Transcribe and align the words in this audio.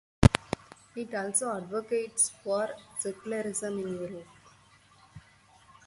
It 0.95 1.13
also 1.13 1.55
advocates 1.55 2.31
for 2.31 2.75
secularism 2.97 3.77
in 3.85 3.99
Europe. 4.01 4.27